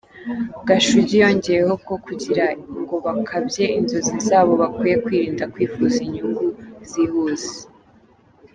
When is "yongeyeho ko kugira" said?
1.23-2.45